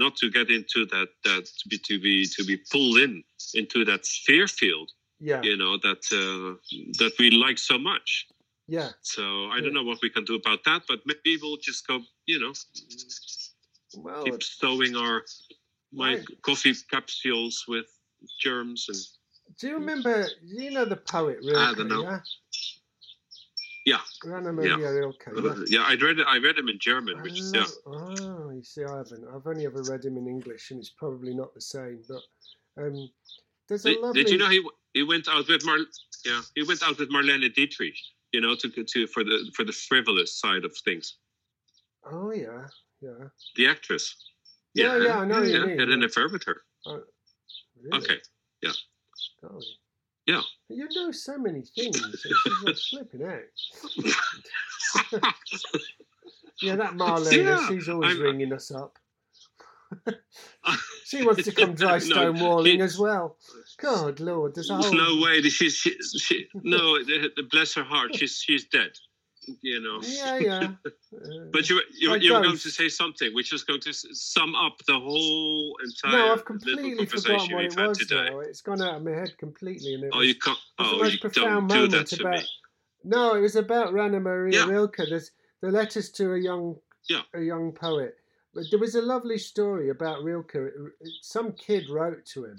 not 0.04 0.14
to 0.22 0.26
get 0.38 0.48
into 0.58 0.80
that 0.94 1.10
that 1.28 1.44
to 1.60 1.64
be 1.72 1.78
to 1.88 1.96
be 2.06 2.16
to 2.36 2.42
be 2.50 2.56
pulled 2.72 2.98
in 3.06 3.14
into 3.60 3.80
that 3.90 4.02
fear 4.26 4.46
field 4.60 4.88
yeah 5.20 5.42
you 5.42 5.56
know 5.56 5.76
that 5.78 6.02
uh, 6.12 6.56
that 6.98 7.12
we 7.18 7.30
like 7.30 7.58
so 7.58 7.78
much 7.78 8.26
yeah 8.66 8.90
so 9.02 9.22
i 9.22 9.56
Yeah. 9.56 9.62
don't 9.62 9.74
know 9.74 9.82
what 9.84 10.00
we 10.02 10.10
can 10.10 10.24
do 10.24 10.34
about 10.34 10.64
that 10.64 10.82
but 10.88 11.00
maybe 11.06 11.38
we'll 11.42 11.58
just 11.58 11.86
go 11.86 12.00
you 12.26 12.40
know 12.40 12.52
well 13.94 14.24
keep 14.24 14.42
stowing 14.42 14.96
our 14.96 15.22
my 15.92 16.14
Right. 16.14 16.24
coffee 16.42 16.74
capsules 16.90 17.64
with 17.68 17.86
germs 18.38 18.86
and 18.88 18.98
do 19.58 19.68
you 19.68 19.74
remember 19.74 20.28
you 20.42 20.70
know 20.70 20.84
the 20.84 20.96
poet 20.96 21.38
Rilke, 21.42 21.58
I 21.58 21.74
don't 21.74 21.88
know. 21.88 22.02
yeah 22.04 22.20
Yeah. 23.84 24.76
Maria 24.76 24.92
Rilke. 24.92 25.28
Uh, 25.28 25.54
yeah, 25.68 25.82
I 25.82 25.94
read 25.94 26.18
it. 26.18 26.26
I 26.26 26.38
read 26.38 26.58
him 26.58 26.68
in 26.68 26.78
German, 26.78 27.16
I 27.18 27.22
which 27.22 27.38
is 27.40 27.52
yeah. 27.54 27.66
Oh, 27.86 28.50
you 28.50 28.62
see, 28.62 28.84
I 28.84 28.98
haven't. 28.98 29.24
I've 29.34 29.46
only 29.46 29.66
ever 29.66 29.82
read 29.82 30.04
him 30.04 30.16
in 30.18 30.26
English, 30.26 30.70
and 30.70 30.80
it's 30.80 30.90
probably 30.90 31.32
not 31.34 31.54
the 31.54 31.60
same. 31.60 32.00
But 32.08 32.22
um, 32.82 33.10
there's 33.70 33.86
a 33.86 33.90
Did, 33.94 34.00
lovely. 34.00 34.24
did 34.24 34.32
you 34.32 34.38
know 34.38 34.48
he 34.50 34.62
he 34.92 35.02
went 35.02 35.28
out 35.28 35.48
with 35.48 35.64
Mar? 35.64 35.78
Yeah, 36.26 36.42
he 36.54 36.62
went 36.64 36.82
out 36.82 36.98
with 36.98 37.10
Marlene 37.10 37.54
Dietrich. 37.54 37.96
You 38.32 38.40
know, 38.42 38.54
to 38.56 38.68
to 38.68 39.06
for 39.06 39.24
the 39.24 39.50
for 39.56 39.64
the 39.64 39.72
frivolous 39.72 40.38
side 40.38 40.64
of 40.64 40.76
things. 40.84 41.16
Oh 42.04 42.32
yeah, 42.32 42.66
yeah. 43.00 43.28
The 43.56 43.68
actress. 43.68 44.14
Yeah, 44.74 44.98
yeah, 44.98 45.18
I 45.20 45.24
know 45.24 45.42
you 45.42 45.58
yeah, 45.58 45.66
mean, 45.66 45.78
Had 45.78 45.88
an 45.88 46.02
affair 46.04 46.28
with 46.28 46.44
her. 46.44 46.62
Uh, 46.86 46.98
really? 47.82 47.98
Okay. 47.98 48.18
Golly. 49.42 49.64
Yeah. 50.26 50.42
You 50.68 50.86
know 50.94 51.10
so 51.12 51.38
many 51.38 51.62
things. 51.62 51.96
It's 51.96 52.92
like 52.92 53.08
flipping 53.10 53.26
out. 53.26 53.40
Yeah, 56.60 56.76
that 56.76 56.92
Marlena, 56.92 57.32
Yeah, 57.32 57.68
she's 57.68 57.88
always 57.88 58.10
I'm- 58.10 58.20
uh, 58.20 58.24
ringing 58.24 58.52
us 58.52 58.70
up. 58.70 58.98
she 61.10 61.24
wants 61.26 61.44
to 61.44 61.52
come 61.60 61.74
dry 61.74 61.98
No, 61.98 62.32
stonewalling 62.32 62.72
she- 62.72 62.80
as 62.80 62.98
well. 62.98 63.36
God, 63.78 64.20
Lord, 64.20 64.54
there's 64.54 64.70
a 64.70 64.76
whole. 64.76 64.92
no 64.92 65.20
way. 65.22 65.40
She, 65.42 65.70
she, 65.70 65.90
she, 66.18 66.46
no, 66.54 66.98
bless 67.50 67.74
her 67.74 67.84
heart. 67.84 68.14
She's 68.16 68.36
she's 68.38 68.64
dead. 68.66 68.92
You 69.62 69.80
know. 69.80 70.00
Yeah, 70.02 70.38
yeah. 70.38 70.68
Uh, 71.12 71.50
But 71.52 71.68
you 71.68 71.80
you, 71.98 72.10
My 72.10 72.16
you 72.16 72.32
were 72.34 72.40
going 72.42 72.56
to 72.56 72.70
say 72.70 72.88
something, 72.88 73.34
which 73.34 73.52
is 73.52 73.64
going 73.64 73.80
to 73.80 73.92
sum 73.92 74.54
up 74.54 74.76
the 74.86 74.92
whole 74.98 75.76
entire 75.82 76.12
no, 76.18 76.32
I've 76.34 76.44
completely 76.44 76.94
conversation 77.04 77.48
forgotten 77.48 77.54
what 77.56 77.64
it 77.64 77.88
was. 77.88 77.98
Today. 77.98 78.30
Now. 78.30 78.38
It's 78.40 78.60
gone 78.62 78.80
out 78.80 78.94
of 78.98 79.02
my 79.02 79.10
head 79.10 79.36
completely. 79.38 79.94
And 79.94 80.04
it 80.04 80.10
Oh, 80.14 80.18
was, 80.18 80.28
you 80.28 80.34
can't. 80.36 80.58
the 80.78 80.84
Oh, 80.84 80.98
most 80.98 81.12
you 81.14 81.18
don't 81.18 81.32
profound 81.34 81.68
do 81.68 81.74
that 81.74 81.90
moment 81.90 82.08
to 82.08 82.20
about- 82.20 82.38
me. 82.38 82.46
No, 83.02 83.34
it 83.34 83.40
was 83.40 83.56
about 83.56 83.92
Rainer 83.92 84.20
Maria 84.20 84.58
Yeah. 84.60 84.66
Rilke. 84.70 84.98
There's 85.08 85.32
the 85.62 85.70
letters 85.72 86.10
to 86.12 86.34
a 86.34 86.38
young 86.38 86.76
Yeah. 87.08 87.22
a 87.34 87.40
young 87.40 87.72
poet. 87.72 88.14
But 88.54 88.64
there 88.70 88.80
was 88.80 88.94
a 88.96 89.02
lovely 89.02 89.38
story 89.38 89.90
about 89.90 90.24
Rilke. 90.24 90.56
Some 91.22 91.52
kid 91.52 91.88
wrote 91.88 92.24
to 92.34 92.46
him 92.46 92.58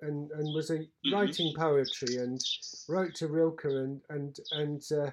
and, 0.00 0.30
and 0.32 0.54
was 0.54 0.70
a, 0.70 0.78
Mm-hmm. 0.78 1.14
writing 1.14 1.54
poetry 1.56 2.16
and 2.16 2.40
wrote 2.88 3.14
to 3.16 3.26
Rilke 3.26 3.64
and 3.64 4.00
and 4.08 4.36
and 4.52 4.82
uh, 4.92 5.10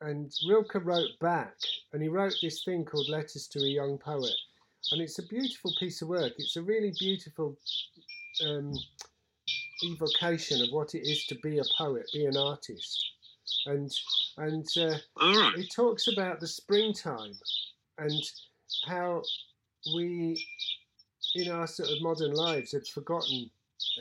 and 0.00 0.32
Rilke 0.48 0.84
wrote 0.84 1.10
back 1.20 1.54
and 1.92 2.00
he 2.02 2.08
wrote 2.08 2.34
this 2.40 2.62
thing 2.64 2.84
called 2.84 3.08
Letters 3.08 3.48
to 3.48 3.58
a 3.60 3.68
Young 3.68 3.98
Poet 3.98 4.34
and 4.92 5.02
it's 5.02 5.18
a 5.18 5.26
beautiful 5.26 5.72
piece 5.80 6.02
of 6.02 6.08
work. 6.08 6.32
It's 6.38 6.56
a 6.56 6.62
really 6.62 6.92
beautiful 6.98 7.56
um, 8.46 8.72
evocation 9.82 10.62
of 10.62 10.68
what 10.70 10.94
it 10.94 11.02
is 11.06 11.24
to 11.26 11.34
be 11.42 11.58
a 11.58 11.64
poet, 11.76 12.08
be 12.12 12.26
an 12.26 12.36
artist, 12.36 13.04
and 13.66 13.90
and 14.38 14.66
uh, 14.78 14.96
right. 15.20 15.52
it 15.56 15.72
talks 15.74 16.06
about 16.08 16.40
the 16.40 16.46
springtime 16.46 17.34
and 17.98 18.22
how 18.86 19.22
we, 19.94 20.46
in 21.34 21.50
our 21.50 21.66
sort 21.66 21.90
of 21.90 22.02
modern 22.02 22.32
lives, 22.32 22.72
have 22.72 22.86
forgotten 22.88 23.50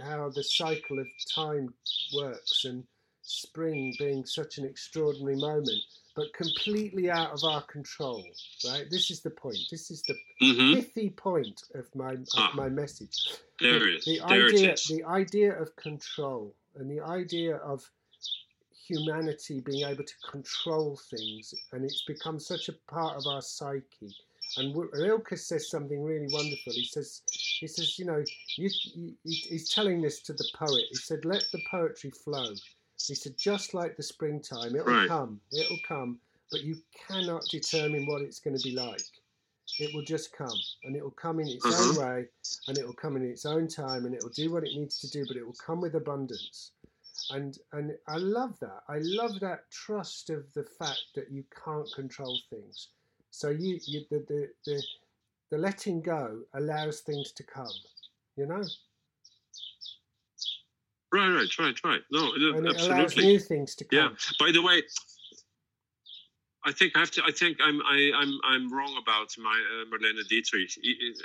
how 0.03 0.29
the 0.29 0.43
cycle 0.43 0.99
of 0.99 1.07
time 1.33 1.73
works 2.15 2.65
and 2.65 2.83
spring 3.21 3.93
being 3.97 4.25
such 4.25 4.57
an 4.57 4.65
extraordinary 4.65 5.35
moment, 5.35 5.79
but 6.15 6.33
completely 6.33 7.09
out 7.09 7.31
of 7.31 7.43
our 7.43 7.61
control. 7.63 8.23
Right? 8.67 8.85
This 8.89 9.09
is 9.11 9.21
the 9.21 9.31
point. 9.31 9.57
This 9.71 9.91
is 9.91 10.01
the 10.03 10.15
Mm-hmm. 10.41 10.73
pithy 10.73 11.09
point 11.11 11.63
of 11.75 11.85
my 11.95 12.11
of 12.11 12.27
Ah. 12.35 12.51
my 12.55 12.67
message 12.67 13.31
There 13.61 13.79
the, 13.79 13.85
it 13.87 13.95
is. 13.95 14.05
the 14.05 14.19
There 14.27 14.47
idea, 14.47 14.69
it 14.71 14.73
is. 14.73 14.83
the 14.87 15.03
idea 15.05 15.57
of 15.59 15.73
control 15.77 16.53
and 16.75 16.91
the 16.91 16.99
idea 16.99 17.55
of 17.57 17.89
humanity 18.87 19.61
being 19.61 19.87
able 19.87 20.03
to 20.03 20.13
control 20.29 20.97
things, 21.09 21.53
and 21.71 21.83
it's 21.85 22.03
become 22.03 22.39
such 22.39 22.69
a 22.69 22.73
part 22.87 23.15
of 23.17 23.25
our 23.27 23.41
psyche. 23.41 24.15
And 24.57 24.75
Rilke 24.93 25.37
says 25.37 25.69
something 25.69 26.01
really 26.03 26.27
wonderful. 26.29 26.73
He 26.73 26.85
says, 26.85 27.21
he 27.59 27.67
says, 27.67 27.99
you 27.99 28.05
know, 28.05 28.23
you, 28.57 28.69
you, 28.95 29.13
he- 29.23 29.35
he's 29.49 29.69
telling 29.73 30.01
this 30.01 30.21
to 30.23 30.33
the 30.33 30.47
poet. 30.55 30.85
He 30.89 30.95
said, 30.95 31.25
let 31.25 31.45
the 31.51 31.61
poetry 31.69 32.11
flow. 32.11 32.53
He 33.07 33.15
said, 33.15 33.37
just 33.37 33.73
like 33.73 33.97
the 33.97 34.03
springtime, 34.03 34.75
it'll 34.75 34.87
Right. 34.93 35.07
come, 35.07 35.41
it'll 35.51 35.79
come, 35.87 36.19
but 36.51 36.63
you 36.63 36.77
cannot 37.07 37.43
determine 37.49 38.05
what 38.05 38.21
it's 38.21 38.39
going 38.39 38.57
to 38.57 38.63
be 38.63 38.75
like. 38.75 39.01
It 39.79 39.93
will 39.93 40.03
just 40.03 40.31
come, 40.31 40.57
and 40.83 40.95
it 40.95 41.03
will 41.03 41.11
come 41.11 41.39
in 41.41 41.49
its 41.49 41.65
own 41.65 41.71
Uh-huh. 41.73 41.99
way, 41.99 42.29
and 42.69 42.77
it 42.77 42.85
will 42.85 42.93
come 42.93 43.17
in 43.17 43.25
its 43.25 43.45
own 43.45 43.67
time, 43.67 44.05
and 44.05 44.15
it 44.15 44.23
will 44.23 44.29
do 44.29 44.51
what 44.51 44.63
it 44.63 44.73
needs 44.73 44.99
to 44.99 45.09
do, 45.09 45.25
but 45.27 45.35
it 45.35 45.45
will 45.45 45.53
come 45.65 45.81
with 45.81 45.95
abundance. 45.95 46.71
And 47.31 47.57
and 47.73 47.97
I 48.07 48.17
love 48.17 48.57
that. 48.59 48.83
I 48.87 48.99
love 48.99 49.39
that 49.41 49.69
trust 49.71 50.29
of 50.29 50.51
the 50.53 50.63
fact 50.63 51.01
that 51.15 51.31
you 51.31 51.43
can't 51.65 51.91
control 51.93 52.39
things. 52.49 52.89
So 53.35 53.49
you, 53.49 53.79
you 53.85 54.05
the, 54.09 54.19
the 54.29 54.49
the 54.65 54.83
the 55.51 55.57
letting 55.57 56.01
go 56.01 56.43
allows 56.53 57.01
things 57.01 57.33
to 57.33 57.43
come. 57.43 57.67
You 58.37 58.45
know, 58.45 58.63
Right, 61.11 61.29
right, 61.29 61.59
right, 61.59 61.83
right. 61.83 62.01
No, 62.11 62.33
and 62.33 62.65
it 62.65 62.81
allows 62.81 62.89
absolutely. 62.89 63.23
new 63.25 63.39
things 63.39 63.75
to 63.75 63.83
come. 63.83 63.99
Yeah. 63.99 64.09
By 64.39 64.51
the 64.51 64.61
way, 64.61 64.83
I 66.67 66.71
think 66.71 66.93
I 66.95 66.99
have 66.99 67.11
to. 67.11 67.21
I 67.23 67.31
think 67.31 67.57
I'm. 67.63 67.79
I, 67.83 68.11
I'm. 68.15 68.39
I'm 68.43 68.73
wrong 68.73 68.97
about 69.01 69.29
my 69.37 69.51
uh, 69.73 69.85
Marlene 69.91 70.27
Dietrich. 70.27 70.71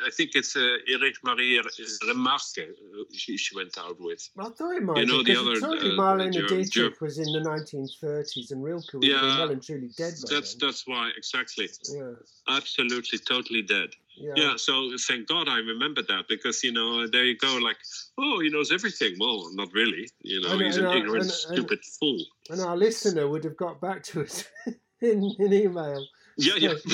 I- 0.06 0.10
think 0.10 0.32
it's 0.34 0.54
uh, 0.54 0.76
Eric 0.92 1.14
Marie 1.24 1.58
Remarque 2.06 2.58
uh, 2.58 3.04
she, 3.12 3.38
she 3.38 3.56
went 3.56 3.78
out 3.78 3.96
with. 3.98 4.28
I 4.38 4.50
thought 4.50 4.76
it 4.76 4.82
might 4.82 4.98
You 4.98 5.06
know, 5.06 5.22
the 5.22 5.36
other, 5.40 5.52
uh, 5.52 5.80
Marlene 6.02 6.32
Ger- 6.34 6.46
Dietrich 6.46 6.70
Ger- 6.70 6.92
was 7.00 7.18
in 7.18 7.32
the 7.32 7.40
1930s, 7.40 8.50
and 8.50 8.62
Rilke 8.62 8.92
been 8.92 9.02
Yeah, 9.02 9.22
well 9.38 9.50
and 9.50 9.62
truly 9.62 9.88
dead 9.96 10.14
by 10.22 10.34
That's 10.34 10.54
then. 10.54 10.68
that's 10.68 10.86
why 10.86 11.10
exactly. 11.16 11.68
Yeah, 11.90 12.12
Absolutely, 12.48 13.18
totally 13.20 13.62
dead. 13.62 13.90
yeah. 14.18 14.34
Yeah. 14.36 14.56
So 14.56 14.90
thank 15.08 15.26
God 15.28 15.48
I 15.48 15.58
remember 15.58 16.02
that 16.02 16.24
because 16.28 16.62
you 16.62 16.72
know 16.72 17.06
there 17.08 17.24
you 17.24 17.36
go. 17.38 17.56
Like, 17.62 17.78
oh, 18.18 18.40
he 18.40 18.50
knows 18.50 18.70
everything. 18.72 19.16
Well, 19.18 19.48
not 19.54 19.72
really. 19.72 20.10
You 20.20 20.42
know, 20.42 20.58
know, 20.58 20.64
he's 20.64 20.76
I 20.76 20.80
an 20.80 20.84
know, 20.86 20.96
ignorant, 20.96 21.22
and- 21.22 21.30
and- 21.30 21.32
stupid 21.56 21.80
fool. 21.98 22.22
And 22.50 22.60
our 22.60 22.76
listener 22.76 23.26
would 23.28 23.44
have 23.44 23.56
got 23.56 23.80
back 23.80 24.02
to 24.10 24.22
us 24.22 24.44
in 25.10 25.34
an 25.38 25.52
email. 25.52 26.06
Yeah, 26.36 26.54
yeah. 26.56 26.68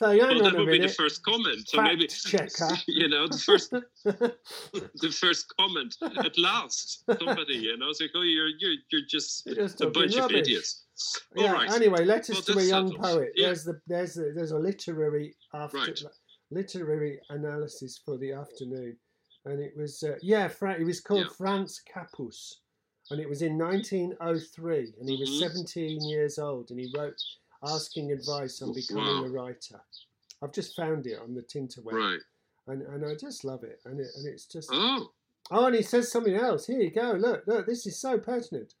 Hang 0.00 0.18
well, 0.18 0.42
that 0.42 0.54
would 0.56 0.66
be 0.70 0.78
the 0.80 0.88
first 0.88 1.22
comment. 1.22 1.66
So 1.68 1.78
Fact 1.78 1.88
maybe 1.88 2.06
checker. 2.08 2.68
you 2.88 3.08
know 3.08 3.28
the 3.28 3.38
first 3.38 3.70
the 3.72 5.10
first 5.10 5.46
comment 5.58 5.96
at 6.18 6.36
last 6.38 7.04
somebody 7.18 7.54
you 7.54 7.76
know 7.78 7.88
it's 7.88 8.00
like 8.00 8.10
oh 8.14 8.22
you're 8.22 8.48
you're 8.58 8.74
you're 8.90 9.06
just 9.08 9.46
You're 9.46 9.54
just 9.56 9.80
a 9.80 9.88
bunch 9.88 10.16
rubbish. 10.16 10.34
of 10.34 10.40
idiots 10.40 10.84
Yeah. 11.36 11.46
all 11.46 11.54
right 11.54 11.70
Anyway, 11.72 12.04
letters 12.04 12.36
Well, 12.36 12.42
to 12.42 12.58
a 12.58 12.62
young 12.64 12.88
settled. 12.88 13.04
poet. 13.04 13.32
Yeah. 13.36 13.46
There's 13.46 13.64
the 13.64 13.80
there's 13.86 14.18
a, 14.18 14.32
there's 14.34 14.50
a 14.52 14.58
literary 14.58 15.34
after 15.54 15.78
Right. 15.78 16.02
literary 16.50 17.20
analysis 17.30 18.00
for 18.04 18.18
the 18.18 18.32
afternoon, 18.32 18.96
and 19.46 19.60
it 19.62 19.72
was 19.76 20.02
uh, 20.02 20.16
yeah. 20.20 20.48
Fra- 20.48 20.76
he 20.78 20.84
was 20.84 21.00
called 21.00 21.20
Yeah. 21.26 21.36
Franz 21.38 21.80
Kappus, 21.90 22.54
and 23.10 23.20
it 23.20 23.28
was 23.28 23.40
in 23.40 23.56
1903, 23.56 24.94
and 25.00 25.08
he 25.08 25.16
was 25.16 25.30
Mhm. 25.30 25.38
17 25.40 26.08
years 26.08 26.38
old, 26.38 26.70
and 26.70 26.78
he 26.80 26.92
wrote 26.96 27.16
asking 27.62 28.12
advice 28.12 28.62
on 28.62 28.72
becoming 28.72 29.04
Wow. 29.04 29.24
a 29.24 29.28
writer. 29.30 29.80
I've 30.42 30.52
just 30.52 30.74
found 30.74 31.06
it 31.06 31.18
on 31.18 31.34
the 31.34 31.42
Tinterweb, 31.42 31.92
right 31.92 32.20
and 32.66 32.82
and 32.82 33.04
I 33.04 33.14
just 33.14 33.44
love 33.44 33.64
it, 33.64 33.80
and 33.84 34.00
it 34.00 34.08
and 34.16 34.26
it's 34.26 34.46
just 34.46 34.70
oh 34.72 35.10
Oh, 35.52 35.66
and 35.66 35.74
he 35.74 35.82
says 35.82 36.12
something 36.12 36.34
else. 36.36 36.66
Here 36.66 36.80
you 36.80 36.90
go. 36.92 37.10
Look, 37.12 37.44
look, 37.48 37.66
this 37.66 37.84
is 37.84 37.98
so 37.98 38.16
pertinent. 38.18 38.74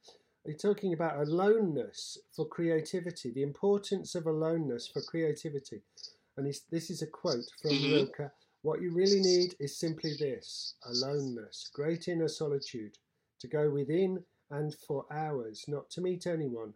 He's 0.46 0.62
talking 0.62 0.92
about 0.92 1.18
aloneness 1.18 2.16
for 2.36 2.46
creativity, 2.46 3.32
the 3.32 3.42
importance 3.42 4.14
of 4.14 4.26
aloneness 4.26 4.86
for 4.86 5.02
creativity. 5.02 5.82
And 6.36 6.46
he's, 6.46 6.60
this 6.70 6.88
is 6.88 7.02
a 7.02 7.08
quote 7.08 7.50
from 7.60 7.72
Mhm. 7.72 7.92
Rilke. 7.92 8.30
What 8.62 8.80
you 8.82 8.92
really 8.92 9.20
need 9.20 9.56
is 9.58 9.76
simply 9.76 10.14
this 10.14 10.74
aloneness, 10.84 11.70
great 11.74 12.06
inner 12.06 12.28
solitude, 12.28 12.96
to 13.40 13.48
go 13.48 13.68
within 13.68 14.24
and 14.50 14.72
for 14.86 15.06
hours, 15.10 15.64
not 15.66 15.90
to 15.90 16.00
meet 16.00 16.28
anyone. 16.28 16.72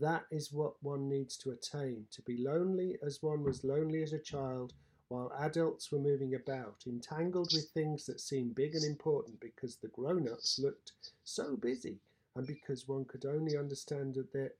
That 0.00 0.26
is 0.30 0.52
what 0.52 0.74
one 0.82 1.08
needs 1.08 1.36
to 1.38 1.50
attain, 1.50 2.06
to 2.12 2.22
be 2.22 2.38
lonely 2.38 2.98
as 3.04 3.22
one 3.22 3.42
was 3.42 3.64
lonely 3.64 4.02
as 4.02 4.12
a 4.12 4.18
child 4.18 4.72
while 5.08 5.32
adults 5.40 5.90
were 5.90 5.98
moving 5.98 6.34
about, 6.34 6.84
entangled 6.86 7.50
with 7.54 7.70
things 7.70 8.04
that 8.06 8.20
seemed 8.20 8.54
big 8.54 8.74
and 8.74 8.84
important 8.84 9.40
because 9.40 9.76
the 9.76 9.88
grown 9.88 10.28
ups 10.28 10.58
looked 10.58 10.92
so 11.24 11.56
busy 11.56 11.98
and 12.36 12.46
because 12.46 12.86
one 12.86 13.04
could 13.06 13.24
only 13.24 13.56
understand 13.56 14.14
that 14.14 14.32
their 14.32 14.52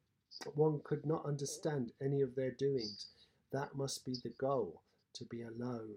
one 0.55 0.81
could 0.85 1.05
not 1.07 1.25
understand 1.25 1.93
any 2.03 2.21
of 2.23 2.35
their 2.35 2.53
doings. 2.53 3.09
That 3.53 3.75
must 3.75 4.05
be 4.05 4.17
the 4.23 4.35
goal 4.39 4.83
to 5.15 5.25
be 5.25 5.43
alone, 5.43 5.97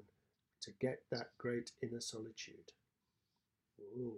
to 0.61 0.71
get 0.79 1.01
that 1.11 1.31
great 1.37 1.71
inner 1.81 2.01
solitude. 2.01 2.71
Ooh, 3.97 4.17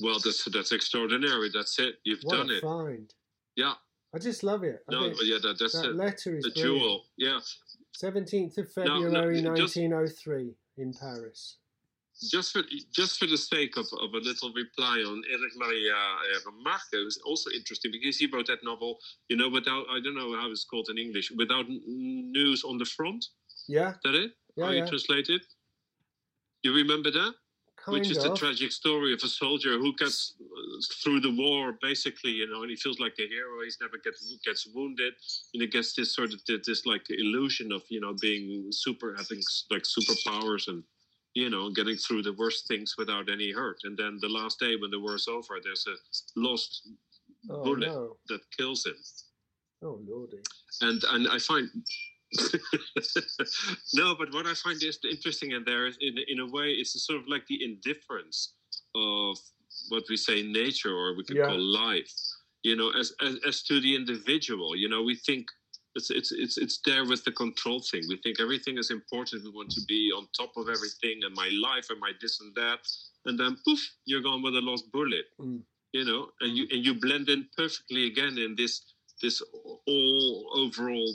well 0.00 0.18
that's 0.18 0.44
that's 0.46 0.72
extraordinary 0.72 1.50
that's 1.52 1.78
it 1.78 1.96
you've 2.04 2.20
what 2.22 2.36
done 2.36 2.50
it 2.50 2.60
find! 2.60 3.14
yeah 3.54 3.74
I 4.16 4.18
just 4.18 4.42
love 4.42 4.64
it. 4.64 4.82
I 4.88 4.92
no 4.92 5.02
yeah 5.22 5.38
that, 5.42 5.56
that's 5.60 5.74
that 5.80 5.90
a, 5.90 6.02
letter 6.04 6.36
is 6.38 6.46
a 6.46 6.50
brilliant. 6.50 6.80
jewel 6.80 7.04
yeah 7.18 7.38
17th 8.02 8.58
of 8.58 8.66
No, 8.76 8.84
no, 8.84 9.02
February 9.04 9.42
just- 9.42 9.76
1903 9.76 10.54
in 10.78 10.92
Paris. 10.94 11.56
just 12.30 12.52
for 12.54 12.62
just 13.00 13.18
for 13.20 13.26
the 13.34 13.36
sake 13.36 13.76
of, 13.76 13.86
of 14.04 14.10
a 14.14 14.22
little 14.30 14.50
reply 14.54 14.96
on 15.10 15.22
Eric 15.30 15.52
Maria 15.56 15.94
uh, 15.94 16.38
Remarque, 16.50 16.92
it 16.94 17.04
was 17.04 17.18
also 17.28 17.48
interesting 17.58 17.90
because 17.92 18.16
he 18.20 18.26
wrote 18.32 18.46
that 18.52 18.62
novel, 18.64 18.98
you 19.30 19.36
know, 19.36 19.50
without 19.58 19.84
I 19.94 20.00
don't 20.04 20.14
know 20.20 20.32
how 20.40 20.48
it's 20.50 20.64
called 20.64 20.88
in 20.92 20.98
English, 21.06 21.30
without 21.42 21.66
news 21.68 22.64
on 22.64 22.78
the 22.78 22.86
front. 22.96 23.22
Yeah, 23.68 23.90
Is 23.90 23.96
that 24.04 24.14
it? 24.24 24.30
yeah, 24.56 24.64
how 24.64 24.70
yeah. 24.72 24.82
you 24.82 24.88
translate 24.88 25.28
it? 25.36 25.42
You 26.64 26.72
remember 26.82 27.10
that? 27.10 27.32
Kind 27.86 28.00
Which 28.00 28.10
is 28.10 28.16
of. 28.16 28.24
the 28.24 28.34
tragic 28.34 28.72
story 28.72 29.12
of 29.12 29.20
a 29.22 29.28
soldier 29.28 29.78
who 29.78 29.94
gets 29.94 30.34
uh, 30.40 30.80
through 31.04 31.20
the 31.20 31.30
war, 31.30 31.78
basically, 31.80 32.32
you 32.32 32.50
know, 32.50 32.62
and 32.62 32.70
he 32.70 32.74
feels 32.74 32.98
like 32.98 33.14
a 33.20 33.28
hero. 33.28 33.62
He's 33.62 33.78
never 33.80 33.96
gets 33.98 34.36
gets 34.44 34.66
wounded, 34.66 35.14
and 35.54 35.62
he 35.62 35.68
gets 35.68 35.94
this 35.94 36.12
sort 36.12 36.32
of 36.32 36.40
this 36.46 36.84
like 36.84 37.04
illusion 37.10 37.70
of 37.70 37.82
you 37.88 38.00
know 38.00 38.12
being 38.20 38.72
super, 38.72 39.14
having 39.16 39.40
like 39.70 39.84
superpowers 39.84 40.66
and 40.66 40.82
you 41.34 41.48
know 41.48 41.70
getting 41.70 41.94
through 41.96 42.22
the 42.22 42.32
worst 42.32 42.66
things 42.66 42.96
without 42.98 43.30
any 43.30 43.52
hurt. 43.52 43.78
And 43.84 43.96
then 43.96 44.18
the 44.20 44.30
last 44.30 44.58
day 44.58 44.74
when 44.74 44.90
the 44.90 44.98
war 44.98 45.14
is 45.14 45.28
over, 45.28 45.60
there's 45.62 45.86
a 45.86 45.94
lost 46.34 46.88
oh 47.50 47.62
bullet 47.62 47.86
no! 47.86 48.16
that 48.30 48.40
kills 48.58 48.84
him. 48.84 48.96
Oh 49.84 50.00
lordy! 50.04 50.38
and 50.80 51.04
and 51.10 51.28
I 51.28 51.38
find 51.38 51.70
no, 53.94 54.14
but 54.14 54.32
what 54.32 54.46
I 54.46 54.54
find 54.54 54.82
is 54.82 54.98
interesting 55.10 55.52
in 55.52 55.64
there 55.64 55.86
is 55.86 55.96
in 56.00 56.14
in 56.28 56.40
a 56.40 56.46
way 56.46 56.68
it's 56.70 56.92
sort 57.04 57.20
of 57.20 57.28
like 57.28 57.46
the 57.46 57.62
indifference 57.64 58.54
of 58.94 59.36
what 59.88 60.04
we 60.08 60.16
say 60.16 60.42
nature 60.42 60.94
or 60.94 61.14
we 61.16 61.24
could 61.24 61.36
Yeah. 61.36 61.48
call 61.48 61.60
life. 61.60 62.12
You 62.62 62.74
know, 62.76 62.90
as, 62.90 63.12
as 63.20 63.34
as 63.46 63.62
to 63.64 63.80
the 63.80 63.94
individual. 63.94 64.74
You 64.76 64.88
know, 64.88 65.02
we 65.02 65.14
think 65.14 65.46
it's 65.94 66.10
it's 66.10 66.32
it's 66.32 66.56
it's 66.58 66.78
there 66.84 67.04
with 67.06 67.22
the 67.24 67.32
control 67.32 67.80
thing. 67.80 68.02
We 68.08 68.16
think 68.18 68.40
everything 68.40 68.76
is 68.78 68.90
important. 68.90 69.44
We 69.44 69.50
want 69.50 69.70
to 69.72 69.82
be 69.86 70.12
on 70.16 70.28
top 70.36 70.52
of 70.56 70.68
everything 70.68 71.20
and 71.24 71.34
my 71.34 71.48
life 71.68 71.86
and 71.90 72.00
my 72.00 72.12
this 72.20 72.40
and 72.40 72.54
that, 72.54 72.80
and 73.26 73.38
then 73.38 73.56
poof, 73.64 73.80
you're 74.04 74.22
gone 74.22 74.42
with 74.42 74.56
a 74.56 74.60
lost 74.60 74.90
bullet. 74.92 75.26
Mm. 75.40 75.62
You 75.92 76.04
know, 76.04 76.28
and 76.40 76.56
you 76.56 76.66
and 76.72 76.84
you 76.84 76.94
blend 76.94 77.28
in 77.28 77.48
perfectly 77.56 78.06
again 78.06 78.36
in 78.38 78.54
this 78.56 78.82
this 79.22 79.40
all 79.86 80.50
overall 80.54 81.10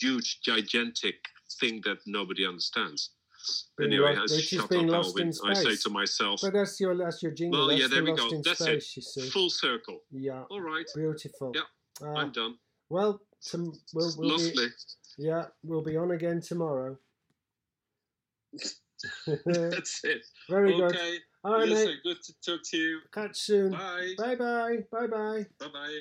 huge 0.00 0.40
gigantic 0.42 1.16
thing 1.60 1.80
that 1.84 1.98
nobody 2.06 2.46
understands. 2.46 3.10
Being 3.76 3.92
anyway, 3.92 4.16
lost- 4.16 4.32
I 4.32 4.36
which 4.36 4.52
is 4.54 4.64
being 4.66 4.86
lost 4.86 5.18
in 5.18 5.28
Alvin. 5.28 5.50
I 5.50 5.54
say 5.54 5.76
to 5.76 5.90
myself, 5.90 6.40
But 6.42 6.54
that's 6.54 6.80
your 6.80 6.96
that's 6.96 7.22
your 7.22 7.32
jingle. 7.32 7.58
Well, 7.60 7.68
that's 7.68 7.80
yeah, 7.82 7.88
there 7.88 8.02
the 8.02 8.12
we 8.12 8.16
go. 8.16 8.42
That's 8.42 8.60
it. 8.62 8.82
space. 8.82 9.12
See. 9.14 9.28
full 9.28 9.50
circle. 9.50 10.00
Yeah, 10.10 10.44
All 10.50 10.62
right, 10.62 10.86
beautiful. 10.94 11.52
Yeah, 11.54 11.62
Uh, 12.00 12.12
I'm 12.14 12.32
done. 12.32 12.54
well, 12.88 13.20
tom- 13.50 13.78
we'll, 13.92 14.12
we'll 14.16 14.38
be, 14.38 14.68
yeah, 15.18 15.46
we'll 15.62 15.82
be 15.84 15.96
on 15.98 16.12
again 16.12 16.40
tomorrow. 16.40 16.96
That's 19.26 20.00
it. 20.04 20.22
Very 20.48 20.72
good. 20.72 20.94
okay. 20.94 21.18
All 21.44 21.52
right, 21.58 21.68
yes, 21.68 21.78
mate. 21.78 21.84
sir. 21.86 22.00
Good 22.04 22.22
to 22.22 22.32
talk 22.46 22.60
to 22.70 22.76
you. 22.78 22.98
Catch 23.12 23.36
soon. 23.36 23.72
Bye. 23.72 24.14
Bye 24.16 24.36
bye. 24.36 24.78
Bye 24.90 25.06
bye. 25.06 25.46
Bye 25.60 25.68
bye. 25.68 26.00